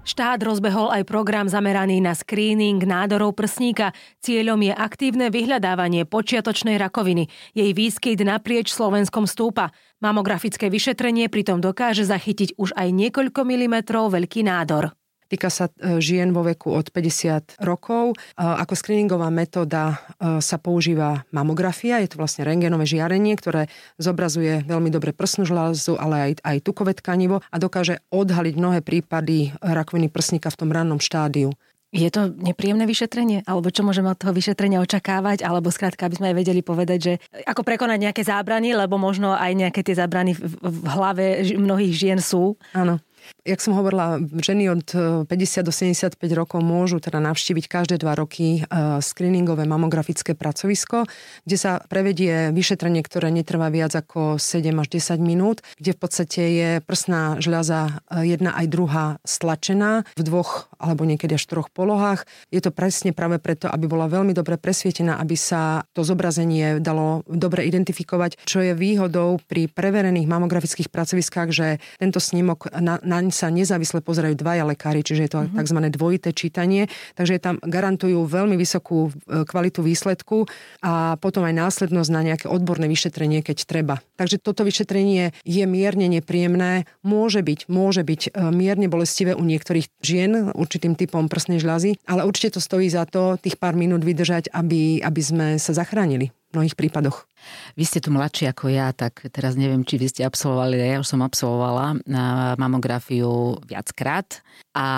Štát 0.00 0.42
rozbehol 0.42 0.90
aj 0.90 1.06
program 1.06 1.46
zameraný 1.46 2.02
na 2.02 2.18
screening 2.18 2.82
nádorov 2.82 3.36
prsníka. 3.36 3.94
Cieľom 4.18 4.58
je 4.58 4.72
aktívne 4.74 5.30
vyhľadávanie 5.30 6.02
počiatočnej 6.02 6.80
rakoviny. 6.82 7.30
Jej 7.54 7.70
výskyt 7.76 8.18
naprieč 8.26 8.74
Slovenskom 8.74 9.30
stúpa. 9.30 9.70
Mamografické 10.00 10.72
vyšetrenie 10.72 11.28
pritom 11.28 11.60
dokáže 11.60 12.08
zachytiť 12.08 12.56
už 12.56 12.72
aj 12.72 12.88
niekoľko 12.88 13.44
milimetrov 13.44 14.08
veľký 14.08 14.48
nádor. 14.48 14.96
Týka 15.30 15.46
sa 15.46 15.70
e, 15.70 16.02
žien 16.02 16.34
vo 16.34 16.42
veku 16.42 16.74
od 16.74 16.90
50 16.90 17.62
rokov. 17.62 18.18
E, 18.18 18.42
ako 18.42 18.74
screeningová 18.74 19.30
metóda 19.30 19.94
e, 20.18 20.42
sa 20.42 20.58
používa 20.58 21.22
mamografia, 21.30 22.02
je 22.02 22.10
to 22.10 22.18
vlastne 22.18 22.42
rengenové 22.42 22.82
žiarenie, 22.82 23.38
ktoré 23.38 23.70
zobrazuje 23.94 24.66
veľmi 24.66 24.90
dobre 24.90 25.14
prsnú 25.14 25.46
žľazu, 25.46 25.94
ale 26.00 26.16
aj, 26.18 26.32
aj 26.42 26.56
tukové 26.66 26.98
tkanivo 26.98 27.46
a 27.46 27.56
dokáže 27.62 28.02
odhaliť 28.10 28.54
mnohé 28.58 28.78
prípady 28.82 29.54
rakoviny 29.62 30.10
prsníka 30.10 30.50
v 30.50 30.58
tom 30.66 30.74
rannom 30.74 30.98
štádiu. 30.98 31.54
Je 31.90 32.06
to 32.06 32.30
nepríjemné 32.30 32.86
vyšetrenie? 32.86 33.42
Alebo 33.50 33.74
čo 33.74 33.82
môžeme 33.82 34.14
od 34.14 34.18
toho 34.18 34.30
vyšetrenia 34.30 34.78
očakávať? 34.78 35.42
Alebo 35.42 35.74
skrátka, 35.74 36.06
aby 36.06 36.22
sme 36.22 36.30
aj 36.30 36.36
vedeli 36.38 36.62
povedať, 36.62 36.98
že 37.02 37.12
ako 37.42 37.66
prekonať 37.66 37.98
nejaké 37.98 38.22
zábrany, 38.22 38.78
lebo 38.78 38.94
možno 38.94 39.34
aj 39.34 39.50
nejaké 39.58 39.82
tie 39.82 39.98
zábrany 39.98 40.38
v, 40.38 40.54
v 40.62 40.86
hlave 40.86 41.42
mnohých 41.58 41.94
žien 41.94 42.18
sú. 42.22 42.54
Áno. 42.78 43.02
Jak 43.40 43.60
som 43.64 43.72
hovorila, 43.72 44.20
ženy 44.20 44.68
od 44.68 44.86
50 45.24 45.24
e, 45.32 45.64
do 45.64 45.72
75 45.72 46.20
rokov 46.36 46.60
môžu 46.60 47.00
teda 47.00 47.24
navštíviť 47.24 47.64
každé 47.72 47.96
dva 47.96 48.12
roky 48.12 48.60
e, 48.60 49.00
screeningové 49.00 49.64
mamografické 49.64 50.36
pracovisko, 50.36 51.08
kde 51.48 51.56
sa 51.56 51.80
prevedie 51.88 52.52
vyšetrenie, 52.52 53.00
ktoré 53.00 53.32
netrvá 53.32 53.72
viac 53.72 53.96
ako 53.96 54.36
7 54.36 54.76
až 54.76 54.88
10 55.16 55.24
minút, 55.24 55.64
kde 55.80 55.96
v 55.96 55.98
podstate 55.98 56.42
je 56.52 56.70
prsná 56.84 57.40
žľaza 57.40 58.04
e, 58.12 58.28
jedna 58.36 58.52
aj 58.60 58.66
druhá 58.68 59.06
stlačená 59.24 60.04
v 60.20 60.22
dvoch 60.22 60.68
alebo 60.76 61.08
niekedy 61.08 61.36
až 61.36 61.44
troch 61.48 61.72
polohách. 61.72 62.28
Je 62.52 62.60
to 62.60 62.72
presne 62.72 63.16
práve 63.16 63.40
preto, 63.40 63.72
aby 63.72 63.88
bola 63.88 64.08
veľmi 64.08 64.36
dobre 64.36 64.60
presvietená, 64.60 65.16
aby 65.16 65.36
sa 65.36 65.88
to 65.96 66.04
zobrazenie 66.04 66.76
dalo 66.80 67.24
dobre 67.24 67.64
identifikovať, 67.68 68.36
čo 68.44 68.60
je 68.60 68.76
výhodou 68.76 69.40
pri 69.48 69.68
preverených 69.68 70.28
mamografických 70.28 70.92
pracoviskách, 70.92 71.48
že 71.52 71.80
tento 71.96 72.20
snímok 72.20 72.72
na, 72.80 73.00
naň 73.30 73.38
sa 73.38 73.46
nezávisle 73.46 74.02
pozerajú 74.02 74.34
dvaja 74.34 74.66
lekári, 74.66 75.06
čiže 75.06 75.22
je 75.22 75.30
to 75.30 75.38
mm-hmm. 75.46 75.58
tzv. 75.62 75.78
dvojité 75.94 76.28
čítanie, 76.34 76.90
takže 77.14 77.38
tam 77.38 77.62
garantujú 77.62 78.26
veľmi 78.26 78.58
vysokú 78.58 79.14
e, 79.30 79.46
kvalitu 79.46 79.86
výsledku 79.86 80.50
a 80.82 81.14
potom 81.22 81.46
aj 81.46 81.54
následnosť 81.54 82.10
na 82.10 82.20
nejaké 82.26 82.46
odborné 82.50 82.90
vyšetrenie, 82.90 83.46
keď 83.46 83.70
treba. 83.70 83.94
Takže 84.18 84.42
toto 84.42 84.66
vyšetrenie 84.66 85.30
je 85.46 85.64
mierne 85.70 86.10
nepríjemné, 86.10 86.90
môže 87.06 87.46
byť, 87.46 87.70
môže 87.70 88.02
byť 88.02 88.34
e, 88.34 88.50
mierne 88.50 88.90
bolestivé 88.90 89.38
u 89.38 89.46
niektorých 89.46 89.86
žien 90.02 90.50
určitým 90.50 90.98
typom 90.98 91.30
prsnej 91.30 91.62
žľazy, 91.62 92.02
ale 92.10 92.26
určite 92.26 92.58
to 92.58 92.60
stojí 92.60 92.90
za 92.90 93.06
to 93.06 93.38
tých 93.38 93.54
pár 93.54 93.78
minút 93.78 94.02
vydržať, 94.02 94.50
aby, 94.50 94.98
aby 95.06 95.22
sme 95.22 95.46
sa 95.62 95.70
zachránili 95.70 96.34
v 96.50 96.52
mnohých 96.58 96.74
prípadoch. 96.74 97.29
Vy 97.78 97.84
ste 97.86 97.98
tu 98.02 98.10
mladší 98.10 98.50
ako 98.50 98.70
ja, 98.70 98.92
tak 98.92 99.26
teraz 99.30 99.54
neviem, 99.54 99.86
či 99.86 99.96
vy 99.96 100.06
ste 100.10 100.22
absolvovali, 100.26 100.78
ja 100.78 101.00
už 101.00 101.08
som 101.08 101.20
absolvovala 101.22 102.02
na 102.06 102.54
mamografiu 102.58 103.58
viackrát 103.66 104.42
a 104.70 104.88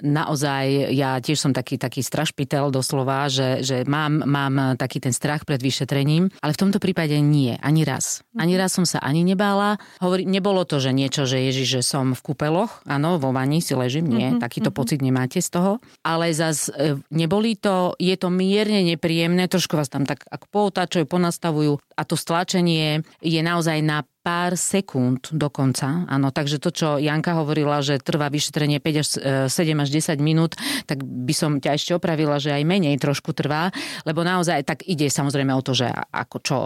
naozaj 0.00 0.94
ja 0.96 1.20
tiež 1.20 1.36
som 1.36 1.52
taký, 1.52 1.76
taký 1.76 2.00
strašpitel 2.00 2.72
doslova, 2.72 3.28
že, 3.28 3.60
že 3.60 3.84
mám, 3.84 4.24
mám 4.24 4.80
taký 4.80 5.04
ten 5.04 5.12
strach 5.12 5.44
pred 5.44 5.60
vyšetrením, 5.60 6.32
ale 6.40 6.56
v 6.56 6.60
tomto 6.64 6.80
prípade 6.80 7.12
nie, 7.20 7.60
ani 7.60 7.84
raz. 7.84 8.24
Ani 8.40 8.56
raz 8.56 8.72
som 8.72 8.88
sa 8.88 9.04
ani 9.04 9.28
nebála. 9.28 9.76
Hovorí, 10.00 10.24
nebolo 10.24 10.64
to, 10.64 10.80
že 10.80 10.96
niečo, 10.96 11.28
že 11.28 11.44
ježiš, 11.44 11.80
že 11.80 11.82
som 11.84 12.16
v 12.16 12.24
kúpeloch, 12.24 12.80
áno, 12.88 13.20
vo 13.20 13.36
vani 13.36 13.60
si 13.60 13.76
ležím, 13.76 14.08
nie, 14.08 14.32
mm-hmm. 14.32 14.42
takýto 14.42 14.72
mm-hmm. 14.72 14.80
pocit 14.80 14.98
nemáte 15.04 15.44
z 15.44 15.50
toho, 15.52 15.72
ale 16.00 16.32
zas 16.32 16.72
e, 16.72 16.96
neboli 17.12 17.52
to, 17.60 17.92
je 18.00 18.16
to 18.16 18.32
mierne 18.32 18.80
nepríjemné, 18.80 19.44
trošku 19.44 19.76
vás 19.76 19.92
tam 19.92 20.08
tak 20.08 20.24
ako 20.32 20.46
poutáčajú, 20.48 21.04
ponastavujú 21.04 21.76
a 21.98 22.06
to 22.06 22.14
stlačenie 22.14 23.02
je 23.18 23.40
naozaj 23.42 23.82
na 23.82 24.06
pár 24.28 24.60
sekúnd 24.60 25.32
dokonca. 25.32 26.04
Áno, 26.04 26.28
takže 26.28 26.60
to, 26.60 26.68
čo 26.68 27.00
Janka 27.00 27.32
hovorila, 27.40 27.80
že 27.80 27.96
trvá 27.96 28.28
vyšetrenie 28.28 28.76
5 28.76 29.00
až 29.00 29.08
7 29.48 29.48
e, 29.48 29.72
až 29.80 29.88
10 29.88 30.20
minút, 30.20 30.52
tak 30.84 31.00
by 31.00 31.32
som 31.32 31.56
ťa 31.56 31.72
ešte 31.72 31.96
opravila, 31.96 32.36
že 32.36 32.52
aj 32.52 32.60
menej 32.68 33.00
trošku 33.00 33.32
trvá, 33.32 33.72
lebo 34.04 34.20
naozaj 34.20 34.68
tak 34.68 34.84
ide 34.84 35.08
samozrejme 35.08 35.48
o 35.56 35.64
to, 35.64 35.72
že 35.72 35.88
ako 36.12 36.36
čo 36.44 36.58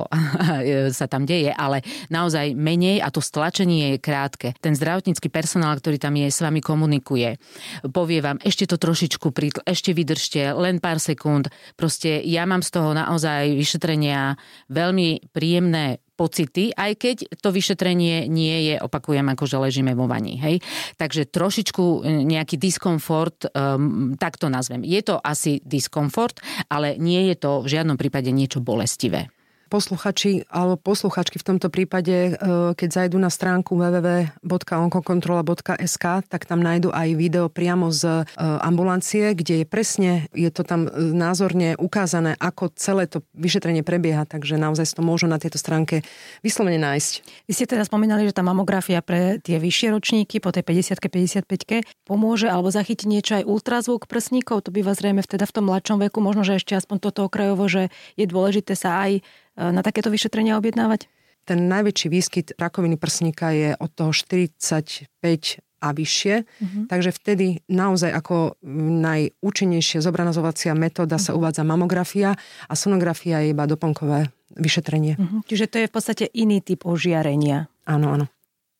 sa 0.99 1.07
tam 1.07 1.23
deje, 1.23 1.55
ale 1.55 1.87
naozaj 2.11 2.59
menej 2.59 2.99
a 2.99 3.15
to 3.15 3.23
stlačenie 3.23 3.95
je 3.95 4.03
krátke. 4.03 4.59
Ten 4.59 4.75
zdravotnícky 4.75 5.31
personál, 5.31 5.79
ktorý 5.79 6.03
tam 6.03 6.19
je, 6.19 6.35
s 6.35 6.43
vami 6.43 6.59
komunikuje. 6.59 7.39
Povie 7.95 8.19
vám, 8.19 8.43
ešte 8.43 8.67
to 8.67 8.75
trošičku, 8.75 9.31
ešte 9.63 9.95
vydržte, 9.95 10.51
len 10.59 10.83
pár 10.83 10.99
sekúnd. 10.99 11.47
Proste 11.79 12.27
ja 12.27 12.43
mám 12.43 12.67
z 12.67 12.75
toho 12.75 12.91
naozaj 12.91 13.55
vyšetrenia 13.55 14.35
veľmi 14.67 15.31
príjemné 15.31 16.03
pocity, 16.23 16.71
aj 16.71 16.93
keď 16.95 17.17
to 17.43 17.51
vyšetrenie 17.51 18.31
nie 18.31 18.71
je, 18.71 18.75
opakujem, 18.79 19.27
ako 19.27 19.45
že 19.51 19.59
ležíme 19.59 19.99
vo 19.99 20.07
vani. 20.07 20.39
Hej? 20.39 20.63
Takže 20.95 21.27
trošičku 21.27 21.83
e, 21.83 21.99
nejaký 22.23 22.63
diskomfort, 22.63 23.51
um, 23.51 24.15
tak 24.15 24.39
to 24.39 24.47
nazvem. 24.47 24.87
Je 24.87 25.03
to 25.03 25.19
asi 25.19 25.59
diskomfort, 25.67 26.39
ale 26.71 26.95
nie 27.03 27.35
je 27.35 27.37
to 27.43 27.67
v 27.67 27.75
žiadnom 27.75 27.99
prípade 27.99 28.31
niečo 28.31 28.63
bolestivé 28.63 29.35
posluchači 29.73 30.45
alebo 30.53 30.77
posluchačky 30.77 31.41
v 31.41 31.49
tomto 31.49 31.73
prípade, 31.73 32.37
e, 32.37 32.77
keď 32.77 32.89
zajdu 32.93 33.17
na 33.17 33.33
stránku 33.33 33.73
www.onkokontrola.sk, 33.73 36.05
tak 36.29 36.45
tam 36.45 36.61
nájdu 36.61 36.93
aj 36.93 37.17
video 37.17 37.49
priamo 37.49 37.89
z 37.89 38.05
e, 38.05 38.21
ambulancie, 38.61 39.33
kde 39.33 39.65
je 39.65 39.67
presne, 39.67 40.29
je 40.37 40.53
to 40.53 40.69
tam 40.69 40.93
e, 40.93 41.17
názorne 41.17 41.81
ukázané, 41.81 42.37
ako 42.37 42.69
celé 42.77 43.09
to 43.09 43.25
vyšetrenie 43.33 43.81
prebieha, 43.81 44.29
takže 44.29 44.61
naozaj 44.61 44.93
to 44.93 45.01
môžu 45.01 45.25
na 45.25 45.41
tejto 45.41 45.57
stránke 45.57 46.05
vyslovene 46.45 46.77
nájsť. 46.77 47.13
Vy 47.49 47.53
ste 47.57 47.65
teda 47.65 47.89
spomínali, 47.89 48.29
že 48.29 48.37
tá 48.37 48.45
mamografia 48.45 49.01
pre 49.01 49.41
tie 49.41 49.57
vyššie 49.57 49.97
ročníky 49.97 50.37
po 50.45 50.53
tej 50.53 50.69
50 50.69 51.01
55 51.49 51.89
pomôže 52.05 52.51
alebo 52.51 52.69
zachytí 52.69 53.09
niečo 53.09 53.41
aj 53.41 53.49
ultrazvuk 53.49 54.05
prsníkov, 54.11 54.69
to 54.69 54.71
býva 54.75 54.93
zrejme 54.93 55.25
vteda 55.25 55.49
v 55.49 55.55
tom 55.55 55.65
mladšom 55.73 56.05
veku, 56.05 56.21
možno, 56.21 56.45
že 56.45 56.61
ešte 56.61 56.77
aspoň 56.77 56.99
toto 56.99 57.25
okrajovo, 57.25 57.65
že 57.71 57.89
je 58.19 58.27
dôležité 58.29 58.77
sa 58.77 59.09
aj 59.09 59.25
na 59.57 59.81
takéto 59.85 60.09
vyšetrenia 60.09 60.57
objednávať? 60.57 61.09
Ten 61.43 61.67
najväčší 61.67 62.09
výskyt 62.09 62.47
rakoviny 62.55 62.95
prsníka 62.95 63.51
je 63.51 63.75
od 63.75 63.91
toho 63.91 64.15
45 64.15 65.11
a 65.83 65.89
vyššie. 65.91 66.35
Uh-huh. 66.47 66.87
Takže 66.87 67.11
vtedy 67.11 67.67
naozaj 67.67 68.15
ako 68.15 68.55
najúčinnejšia 69.03 69.99
zobrazovacia 69.99 70.71
metóda 70.79 71.19
uh-huh. 71.19 71.27
sa 71.27 71.35
mhm. 71.35 71.39
uvádza 71.43 71.63
mamografia 71.67 72.39
a 72.71 72.75
sonografia 72.79 73.43
je 73.43 73.51
iba 73.51 73.67
doplnkové 73.67 74.31
vyšetrenie. 74.55 75.19
Uh-huh. 75.19 75.43
Čiže 75.51 75.67
to 75.67 75.77
je 75.83 75.91
v 75.91 75.93
podstate 75.93 76.25
iný 76.31 76.63
typ 76.63 76.87
ožiarenia. 76.87 77.67
Áno, 77.83 78.15
áno. 78.15 78.27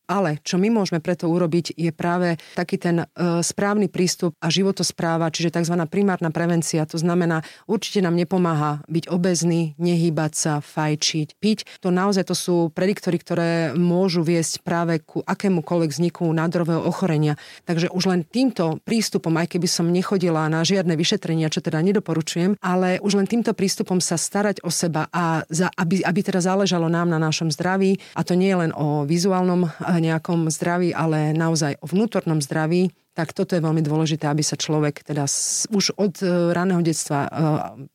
Ale 0.07 0.43
čo 0.43 0.59
my 0.59 0.67
môžeme 0.67 0.99
preto 0.99 1.31
urobiť, 1.31 1.75
je 1.79 1.91
práve 1.95 2.35
taký 2.53 2.75
ten 2.75 3.03
e, 3.03 3.05
správny 3.39 3.87
prístup 3.87 4.35
a 4.43 4.51
životospráva, 4.51 5.31
čiže 5.31 5.55
tzv. 5.55 5.75
primárna 5.87 6.27
prevencia. 6.29 6.83
To 6.89 6.99
znamená, 6.99 7.41
určite 7.65 8.03
nám 8.03 8.19
nepomáha 8.19 8.83
byť 8.91 9.07
obezný, 9.07 9.79
nehýbať 9.79 10.31
sa, 10.35 10.53
fajčiť, 10.59 11.39
piť. 11.39 11.59
To 11.81 11.89
naozaj 11.89 12.27
to 12.27 12.35
sú 12.35 12.55
prediktory, 12.75 13.17
ktoré 13.19 13.51
môžu 13.73 14.27
viesť 14.27 14.59
práve 14.63 14.99
ku 14.99 15.23
akémukoľvek 15.23 15.89
vzniku 15.91 16.27
nádorového 16.31 16.83
ochorenia. 16.83 17.39
Takže 17.63 17.87
už 17.91 18.03
len 18.11 18.21
týmto 18.27 18.83
prístupom, 18.83 19.31
aj 19.39 19.55
keby 19.55 19.67
som 19.71 19.87
nechodila 19.87 20.47
na 20.51 20.67
žiadne 20.67 20.99
vyšetrenia, 20.99 21.47
čo 21.47 21.63
teda 21.63 21.79
nedoporučujem, 21.79 22.59
ale 22.59 22.99
už 22.99 23.19
len 23.19 23.27
týmto 23.29 23.55
prístupom 23.55 24.03
sa 24.03 24.19
starať 24.19 24.63
o 24.67 24.69
seba 24.73 25.07
a 25.13 25.47
za, 25.47 25.71
aby, 25.79 26.03
aby 26.03 26.19
teda 26.19 26.43
záležalo 26.43 26.91
nám 26.91 27.07
na 27.07 27.19
našom 27.21 27.47
zdraví, 27.53 27.99
a 28.17 28.21
to 28.25 28.35
nie 28.35 28.51
je 28.51 28.57
len 28.67 28.71
o 28.75 29.07
vizuálnom 29.07 29.69
nejakom 29.99 30.49
zdraví, 30.49 30.95
ale 30.95 31.35
naozaj 31.35 31.81
o 31.81 31.89
vnútornom 31.89 32.39
zdraví, 32.39 32.93
tak 33.13 33.29
toto 33.29 33.53
je 33.53 33.61
veľmi 33.61 33.85
dôležité, 33.85 34.25
aby 34.25 34.41
sa 34.41 34.57
človek 34.57 35.05
teda 35.05 35.29
už 35.69 35.93
od 36.01 36.17
e, 36.25 36.49
raného 36.49 36.81
detstva, 36.81 37.19
e, 37.25 37.29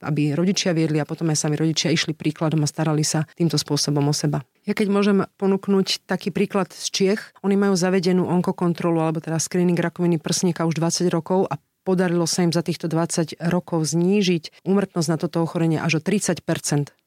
aby 0.06 0.38
rodičia 0.38 0.70
viedli 0.70 1.02
a 1.02 1.08
potom 1.08 1.26
aj 1.34 1.42
sami 1.42 1.58
rodičia 1.58 1.90
išli 1.90 2.14
príkladom 2.14 2.62
a 2.62 2.70
starali 2.70 3.02
sa 3.02 3.26
týmto 3.34 3.58
spôsobom 3.58 4.06
o 4.06 4.14
seba. 4.14 4.46
Ja 4.62 4.78
keď 4.78 4.88
môžem 4.94 5.18
ponúknuť 5.34 6.06
taký 6.06 6.30
príklad 6.30 6.70
z 6.70 6.86
Čiech, 6.94 7.20
oni 7.42 7.58
majú 7.58 7.74
zavedenú 7.74 8.30
onkokontrolu 8.30 9.02
alebo 9.02 9.18
teda 9.18 9.42
screening 9.42 9.78
rakoviny 9.78 10.22
prsníka 10.22 10.62
už 10.70 10.78
20 10.78 11.10
rokov 11.10 11.50
a 11.50 11.58
podarilo 11.82 12.28
sa 12.30 12.46
im 12.46 12.54
za 12.54 12.62
týchto 12.62 12.86
20 12.86 13.42
rokov 13.50 13.90
znížiť 13.90 14.62
úmrtnosť 14.68 15.08
na 15.08 15.16
toto 15.18 15.42
ochorenie 15.42 15.82
až 15.82 15.98
o 15.98 16.00
30%, 16.04 16.44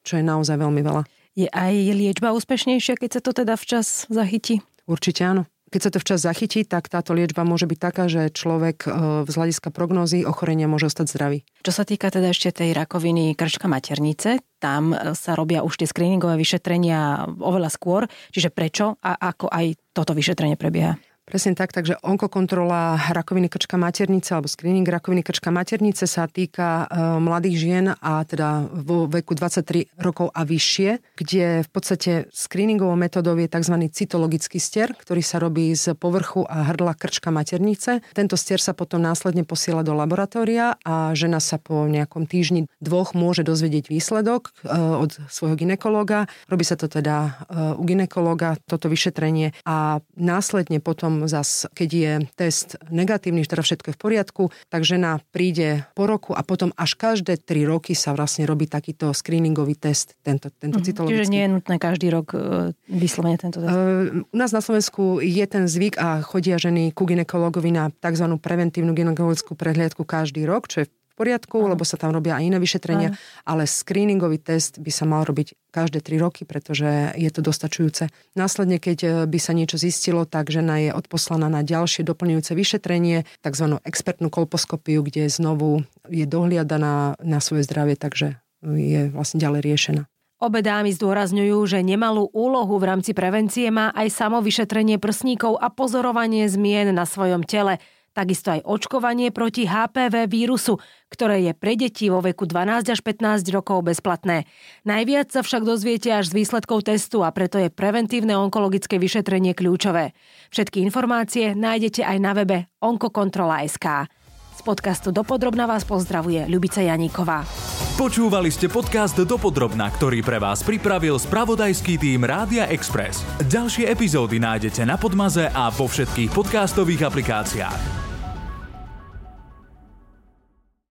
čo 0.04 0.14
je 0.20 0.24
naozaj 0.26 0.60
veľmi 0.60 0.82
veľa. 0.84 1.08
Je 1.32 1.48
aj 1.48 1.74
liečba 1.96 2.36
úspešnejšia, 2.36 3.00
keď 3.00 3.10
sa 3.16 3.22
to 3.24 3.32
teda 3.32 3.56
včas 3.56 4.04
zachytí? 4.12 4.60
Určite 4.90 5.22
áno. 5.24 5.44
Keď 5.72 5.82
sa 5.88 5.92
to 5.96 6.04
včas 6.04 6.20
zachytí, 6.28 6.68
tak 6.68 6.92
táto 6.92 7.16
liečba 7.16 7.48
môže 7.48 7.64
byť 7.64 7.80
taká, 7.80 8.12
že 8.12 8.28
človek 8.28 8.84
e, 8.84 8.90
z 9.24 9.34
hľadiska 9.40 9.72
prognózy 9.72 10.28
ochorenia 10.28 10.68
môže 10.68 10.92
ostať 10.92 11.08
zdravý. 11.08 11.40
Čo 11.64 11.72
sa 11.72 11.88
týka 11.88 12.12
teda 12.12 12.36
ešte 12.36 12.52
tej 12.52 12.76
rakoviny 12.76 13.40
krčka 13.40 13.72
maternice, 13.72 14.44
tam 14.60 14.92
e, 14.92 15.16
sa 15.16 15.32
robia 15.32 15.64
už 15.64 15.80
tie 15.80 15.88
screeningové 15.88 16.36
vyšetrenia 16.36 17.24
oveľa 17.40 17.72
skôr. 17.72 18.04
Čiže 18.36 18.52
prečo 18.52 19.00
a 19.00 19.16
ako 19.16 19.48
aj 19.48 19.80
toto 19.96 20.12
vyšetrenie 20.12 20.60
prebieha? 20.60 21.00
Presne 21.32 21.56
tak, 21.56 21.72
takže 21.72 21.96
onkokontrola 22.04 23.16
rakoviny 23.16 23.48
krčka 23.48 23.80
maternice 23.80 24.36
alebo 24.36 24.52
screening 24.52 24.84
rakoviny 24.84 25.24
krčka 25.24 25.48
maternice 25.48 26.04
sa 26.04 26.28
týka 26.28 26.92
e, 26.92 27.08
mladých 27.24 27.56
žien 27.56 27.86
a 27.96 28.28
teda 28.28 28.68
vo 28.68 29.08
veku 29.08 29.32
23 29.40 29.96
rokov 29.96 30.28
a 30.36 30.44
vyššie, 30.44 31.00
kde 31.16 31.64
v 31.64 31.70
podstate 31.72 32.12
screeningovou 32.36 33.00
metodou 33.00 33.40
je 33.40 33.48
tzv. 33.48 33.80
cytologický 33.96 34.60
stier, 34.60 34.92
ktorý 34.92 35.24
sa 35.24 35.40
robí 35.40 35.72
z 35.72 35.96
povrchu 35.96 36.44
a 36.44 36.68
hrdla 36.68 37.00
krčka 37.00 37.32
maternice. 37.32 38.04
Tento 38.12 38.36
stier 38.36 38.60
sa 38.60 38.76
potom 38.76 39.00
následne 39.00 39.48
posiela 39.48 39.88
do 39.88 39.96
laboratória 39.96 40.76
a 40.84 41.16
žena 41.16 41.40
sa 41.40 41.56
po 41.56 41.88
nejakom 41.88 42.28
týždni 42.28 42.68
dvoch 42.84 43.16
môže 43.16 43.48
dozvedieť 43.48 43.88
výsledok 43.88 44.52
e, 44.68 44.68
od 44.76 45.16
svojho 45.32 45.56
ginekologa. 45.56 46.28
Robí 46.52 46.68
sa 46.68 46.76
to 46.76 46.92
teda 46.92 47.48
e, 47.48 47.80
u 47.80 47.84
ginekologa, 47.88 48.60
toto 48.68 48.92
vyšetrenie 48.92 49.56
a 49.64 50.04
následne 50.20 50.84
potom 50.84 51.21
potom 51.22 51.30
zas, 51.30 51.70
keď 51.78 51.90
je 51.94 52.14
test 52.34 52.82
negatívny, 52.90 53.46
teda 53.46 53.62
všetko 53.62 53.94
je 53.94 53.96
v 53.96 54.02
poriadku, 54.02 54.44
tak 54.74 54.82
žena 54.82 55.22
príde 55.30 55.86
po 55.94 56.10
roku 56.10 56.34
a 56.34 56.42
potom 56.42 56.74
až 56.74 56.98
každé 56.98 57.38
tri 57.38 57.62
roky 57.62 57.94
sa 57.94 58.18
vlastne 58.18 58.50
robí 58.50 58.66
takýto 58.66 59.14
screeningový 59.14 59.78
test, 59.78 60.18
tento, 60.26 60.50
tento 60.50 60.82
mm, 60.82 60.86
cytologický. 60.90 61.22
Čiže 61.22 61.30
nie 61.30 61.44
je 61.46 61.52
nutné 61.54 61.76
každý 61.78 62.10
rok 62.10 62.34
e, 62.34 62.74
vyslovene 62.90 63.38
tento 63.38 63.62
test? 63.62 63.70
Uh, 63.70 64.26
u 64.34 64.38
nás 64.38 64.50
na 64.50 64.66
Slovensku 64.66 65.22
je 65.22 65.46
ten 65.46 65.70
zvyk 65.70 66.02
a 66.02 66.26
chodia 66.26 66.58
ženy 66.58 66.90
ku 66.90 67.06
ginekologovi 67.06 67.70
na 67.70 67.94
tzv. 67.94 68.26
preventívnu 68.42 68.98
ginekologickú 68.98 69.54
prehliadku 69.54 70.02
každý 70.02 70.50
rok, 70.50 70.66
čo 70.66 70.82
je 70.82 70.90
poriadku, 71.16 71.58
lebo 71.68 71.84
sa 71.86 71.96
tam 72.00 72.16
robia 72.16 72.38
aj 72.40 72.44
iné 72.48 72.58
vyšetrenia, 72.58 73.10
ale 73.44 73.70
screeningový 73.70 74.42
test 74.42 74.82
by 74.82 74.92
sa 74.92 75.06
mal 75.06 75.24
robiť 75.28 75.54
každé 75.72 76.04
3 76.04 76.20
roky, 76.20 76.44
pretože 76.44 77.16
je 77.16 77.30
to 77.32 77.40
dostačujúce. 77.40 78.12
Následne, 78.36 78.78
keď 78.78 78.98
e, 79.02 79.10
by 79.26 79.40
sa 79.40 79.56
niečo 79.56 79.80
zistilo, 79.80 80.28
tak 80.28 80.52
žena 80.52 80.84
je 80.84 80.92
odposlaná 80.92 81.48
na 81.48 81.64
ďalšie 81.64 82.04
doplňujúce 82.04 82.52
vyšetrenie, 82.52 83.24
tzv. 83.40 83.80
expertnú 83.88 84.28
kolposkopiu, 84.28 85.00
kde 85.02 85.32
znovu 85.32 85.88
je 86.12 86.28
dohliadaná 86.28 87.16
na 87.24 87.40
svoje 87.40 87.64
zdravie, 87.64 87.96
takže 87.96 88.38
je 88.62 89.10
vlastne 89.16 89.40
ďalej 89.40 89.62
riešená. 89.64 90.04
Obe 90.42 90.66
dámy 90.66 90.90
zdôrazňujú, 90.98 91.70
že 91.70 91.86
nemalú 91.86 92.26
úlohu 92.34 92.82
v 92.82 92.90
rámci 92.90 93.14
prevencie 93.14 93.70
má 93.70 93.94
aj 93.94 94.10
samo 94.10 94.42
vyšetrenie 94.42 94.98
prsníkov 94.98 95.62
a 95.62 95.70
pozorovanie 95.70 96.50
zmien 96.50 96.92
na 96.92 97.08
svojom 97.08 97.48
tele– 97.48 97.80
Takisto 98.12 98.52
aj 98.52 98.68
očkovanie 98.68 99.32
proti 99.32 99.64
HPV 99.64 100.28
vírusu, 100.28 100.76
ktoré 101.08 101.48
je 101.48 101.56
pre 101.56 101.80
deti 101.80 102.12
vo 102.12 102.20
veku 102.20 102.44
12 102.44 102.92
až 102.92 103.00
15 103.00 103.48
rokov 103.56 103.88
bezplatné. 103.88 104.44
Najviac 104.84 105.32
sa 105.32 105.40
však 105.40 105.64
dozviete 105.64 106.12
až 106.12 106.28
z 106.28 106.44
výsledkov 106.44 106.84
testu 106.84 107.24
a 107.24 107.32
preto 107.32 107.56
je 107.56 107.72
preventívne 107.72 108.36
onkologické 108.36 109.00
vyšetrenie 109.00 109.56
kľúčové. 109.56 110.12
Všetky 110.52 110.84
informácie 110.84 111.56
nájdete 111.56 112.04
aj 112.04 112.18
na 112.20 112.32
webe 112.36 112.58
onkokontrola.sk. 112.84 114.12
Z 114.52 114.62
podcastu 114.68 115.16
Dopodrobna 115.16 115.64
vás 115.64 115.88
pozdravuje 115.88 116.44
Ľubica 116.52 116.84
Janíková. 116.84 117.48
Počúvali 117.96 118.52
ste 118.52 118.68
podcast 118.68 119.16
Dopodrobna, 119.16 119.88
ktorý 119.88 120.20
pre 120.20 120.36
vás 120.36 120.60
pripravil 120.68 121.16
spravodajský 121.16 121.96
tým 121.96 122.28
Rádia 122.28 122.68
Express. 122.68 123.24
Ďalšie 123.48 123.88
epizódy 123.88 124.44
nájdete 124.44 124.84
na 124.84 125.00
Podmaze 125.00 125.48
a 125.48 125.72
vo 125.72 125.88
všetkých 125.88 126.36
podcastových 126.36 127.08
aplikáciách. 127.08 128.01